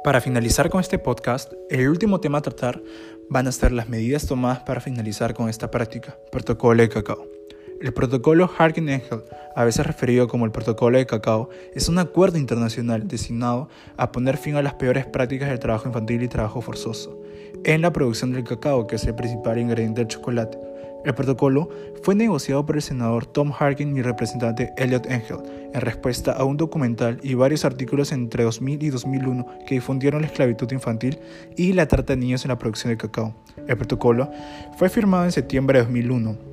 Para 0.04 0.20
finalizar 0.20 0.72
con 0.72 0.82
este 0.82 0.98
podcast, 0.98 1.54
el 1.70 1.88
último 1.88 2.20
tema 2.20 2.40
a 2.40 2.42
tratar 2.42 2.82
van 3.30 3.48
a 3.48 3.52
ser 3.52 3.72
las 3.72 3.88
medidas 3.88 4.26
tomadas 4.26 4.62
para 4.62 4.82
finalizar 4.82 5.36
con 5.36 5.48
esta 5.48 5.70
práctica, 5.70 6.18
protocolo 6.32 6.82
de 6.82 6.90
cacao. 6.90 7.41
El 7.82 7.94
protocolo 7.94 8.48
Harkin-Engel, 8.60 9.24
a 9.56 9.64
veces 9.64 9.88
referido 9.88 10.28
como 10.28 10.46
el 10.46 10.52
protocolo 10.52 11.00
de 11.00 11.08
cacao, 11.08 11.50
es 11.74 11.90
un 11.90 11.98
acuerdo 11.98 12.38
internacional 12.38 13.08
destinado 13.08 13.70
a 13.98 14.12
poner 14.12 14.38
fin 14.38 14.56
a 14.56 14.62
las 14.62 14.76
peores 14.76 15.08
prácticas 15.08 15.50
del 15.50 15.58
trabajo 15.58 15.88
infantil 15.88 16.22
y 16.22 16.28
trabajo 16.28 16.62
forzoso 16.62 17.20
en 17.64 17.82
la 17.82 17.92
producción 17.92 18.34
del 18.34 18.44
cacao, 18.44 18.86
que 18.86 18.98
es 18.98 19.06
el 19.06 19.16
principal 19.16 19.58
ingrediente 19.58 20.02
del 20.02 20.10
chocolate. 20.10 20.60
El 21.06 21.16
protocolo 21.16 21.70
fue 22.04 22.14
negociado 22.14 22.64
por 22.68 22.76
el 22.76 22.84
senador 22.84 23.26
Tom 23.26 23.52
Harkin 23.52 23.96
y 23.96 24.02
el 24.02 24.06
representante 24.06 24.72
Elliot 24.78 25.08
Engel 25.08 25.40
en 25.74 25.82
respuesta 25.82 26.34
a 26.34 26.44
un 26.44 26.58
documental 26.58 27.20
y 27.24 27.34
varios 27.34 27.66
artículos 27.66 28.12
entre 28.12 28.44
2000 28.44 28.84
y 28.84 28.90
2001 28.92 29.48
que 29.66 29.76
difundieron 29.76 30.22
la 30.22 30.28
esclavitud 30.28 30.72
infantil 30.72 31.18
y 31.58 31.74
la 31.74 31.88
trata 31.88 32.14
de 32.14 32.18
niños 32.18 32.46
en 32.46 32.50
la 32.50 32.60
producción 32.60 32.94
de 32.94 32.98
cacao. 32.98 33.34
El 33.68 33.76
protocolo 33.76 34.30
fue 34.78 34.88
firmado 34.88 35.26
en 35.26 35.32
septiembre 35.32 35.80
de 35.80 35.86
2001 35.86 36.52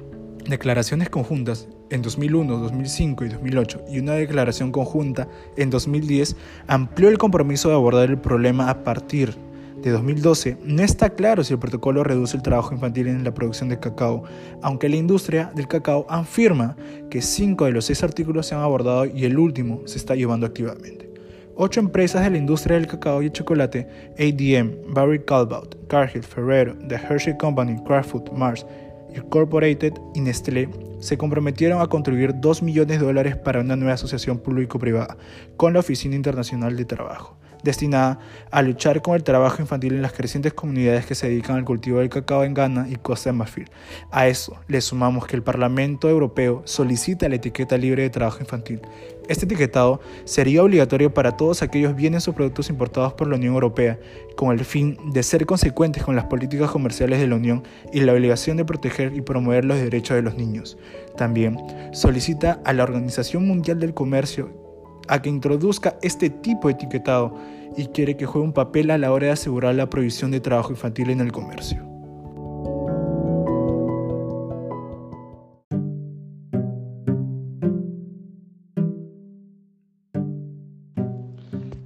declaraciones 0.48 1.10
conjuntas 1.10 1.68
en 1.90 2.02
2001, 2.02 2.58
2005 2.58 3.24
y 3.24 3.28
2008 3.28 3.84
y 3.90 3.98
una 3.98 4.14
declaración 4.14 4.72
conjunta 4.72 5.28
en 5.56 5.70
2010 5.70 6.36
amplió 6.66 7.08
el 7.08 7.18
compromiso 7.18 7.68
de 7.68 7.74
abordar 7.74 8.10
el 8.10 8.18
problema 8.18 8.70
a 8.70 8.84
partir 8.84 9.36
de 9.82 9.90
2012, 9.90 10.58
no 10.64 10.82
está 10.82 11.10
claro 11.10 11.44
si 11.44 11.52
el 11.52 11.60
protocolo 11.60 12.02
reduce 12.02 12.36
el 12.36 12.42
trabajo 12.42 12.74
infantil 12.74 13.06
en 13.06 13.22
la 13.22 13.32
producción 13.32 13.68
de 13.68 13.78
cacao, 13.78 14.24
aunque 14.60 14.88
la 14.88 14.96
industria 14.96 15.52
del 15.54 15.68
cacao 15.68 16.04
afirma 16.08 16.76
que 17.10 17.22
cinco 17.22 17.64
de 17.64 17.72
los 17.72 17.84
seis 17.84 18.02
artículos 18.02 18.46
se 18.46 18.54
han 18.54 18.62
abordado 18.62 19.06
y 19.06 19.24
el 19.24 19.38
último 19.38 19.82
se 19.86 19.98
está 19.98 20.14
llevando 20.14 20.46
activamente. 20.46 21.08
Ocho 21.54 21.80
empresas 21.80 22.22
de 22.22 22.30
la 22.30 22.38
industria 22.38 22.76
del 22.76 22.86
cacao 22.86 23.22
y 23.22 23.26
el 23.26 23.32
chocolate, 23.32 23.88
ADM, 24.18 24.94
Barry 24.94 25.24
Callebaut, 25.24 25.76
Cargill, 25.88 26.22
Ferrero, 26.22 26.76
The 26.86 26.96
Hershey 26.96 27.36
Company, 27.36 27.76
Kraft 27.84 28.10
Food, 28.10 28.30
Mars, 28.32 28.64
Incorporated 29.14 29.94
y 30.14 30.20
Nestlé 30.20 30.68
se 31.00 31.16
comprometieron 31.16 31.80
a 31.80 31.86
contribuir 31.86 32.34
2 32.34 32.62
millones 32.62 32.98
de 32.98 33.06
dólares 33.06 33.36
para 33.36 33.60
una 33.60 33.76
nueva 33.76 33.94
asociación 33.94 34.38
público-privada 34.38 35.16
con 35.56 35.72
la 35.72 35.80
Oficina 35.80 36.16
Internacional 36.16 36.76
de 36.76 36.84
Trabajo 36.84 37.37
destinada 37.62 38.18
a 38.50 38.62
luchar 38.62 39.02
con 39.02 39.14
el 39.14 39.24
trabajo 39.24 39.60
infantil 39.60 39.94
en 39.94 40.02
las 40.02 40.12
crecientes 40.12 40.52
comunidades 40.52 41.06
que 41.06 41.14
se 41.14 41.28
dedican 41.28 41.56
al 41.56 41.64
cultivo 41.64 41.98
del 41.98 42.08
cacao 42.08 42.44
en 42.44 42.54
Ghana 42.54 42.86
y 42.88 42.96
Costa 42.96 43.30
de 43.30 43.36
Marfil. 43.36 43.70
A 44.10 44.28
eso 44.28 44.56
le 44.68 44.80
sumamos 44.80 45.26
que 45.26 45.36
el 45.36 45.42
Parlamento 45.42 46.08
Europeo 46.08 46.62
solicita 46.64 47.28
la 47.28 47.36
etiqueta 47.36 47.76
libre 47.76 48.02
de 48.02 48.10
trabajo 48.10 48.38
infantil. 48.40 48.80
Este 49.28 49.44
etiquetado 49.44 50.00
sería 50.24 50.62
obligatorio 50.62 51.12
para 51.12 51.36
todos 51.36 51.60
aquellos 51.60 51.94
bienes 51.94 52.26
o 52.28 52.32
productos 52.32 52.70
importados 52.70 53.12
por 53.12 53.28
la 53.28 53.36
Unión 53.36 53.52
Europea, 53.52 53.98
con 54.36 54.52
el 54.58 54.64
fin 54.64 54.96
de 55.12 55.22
ser 55.22 55.44
consecuentes 55.44 56.02
con 56.02 56.16
las 56.16 56.24
políticas 56.24 56.70
comerciales 56.70 57.20
de 57.20 57.26
la 57.26 57.36
Unión 57.36 57.62
y 57.92 58.00
la 58.00 58.14
obligación 58.14 58.56
de 58.56 58.64
proteger 58.64 59.14
y 59.14 59.20
promover 59.20 59.66
los 59.66 59.78
derechos 59.78 60.16
de 60.16 60.22
los 60.22 60.36
niños. 60.36 60.78
También 61.16 61.58
solicita 61.92 62.62
a 62.64 62.72
la 62.72 62.84
Organización 62.84 63.46
Mundial 63.46 63.80
del 63.80 63.92
Comercio 63.92 64.67
a 65.08 65.20
que 65.22 65.28
introduzca 65.28 65.98
este 66.02 66.30
tipo 66.30 66.68
de 66.68 66.74
etiquetado 66.74 67.34
y 67.76 67.86
quiere 67.86 68.16
que 68.16 68.26
juegue 68.26 68.46
un 68.46 68.52
papel 68.52 68.90
a 68.90 68.98
la 68.98 69.12
hora 69.12 69.26
de 69.26 69.32
asegurar 69.32 69.74
la 69.74 69.88
prohibición 69.88 70.30
de 70.30 70.40
trabajo 70.40 70.70
infantil 70.70 71.10
en 71.10 71.20
el 71.20 71.32
comercio. 71.32 71.88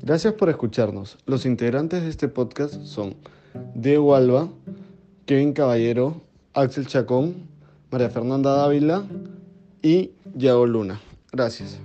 Gracias 0.03 0.35
por 0.35 0.51
escucharnos. 0.51 1.17
Los 1.27 1.47
integrantes 1.47 2.03
de 2.03 2.11
este 2.11 2.29
podcast 2.29 2.75
son 2.83 3.15
Diego 3.75 4.15
Alba, 4.15 4.49
Kevin 5.27 5.53
Caballero, 5.53 6.21
Axel 6.55 6.87
Chacón, 6.87 7.35
María 7.91 8.11
Fernanda 8.11 8.55
Dávila 8.57 9.05
y 9.81 10.11
Yago 10.35 10.67
Luna. 10.67 11.01
Gracias. 11.33 11.79